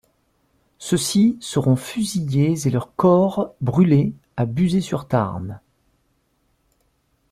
Ceux-ci 0.79 1.37
seront 1.41 1.75
fusillés 1.75 2.55
et 2.67 2.71
leurs 2.71 2.95
corps 2.95 3.53
brûlés 3.61 4.15
à 4.35 4.47
Buzet-sur-Tarn. 4.47 5.61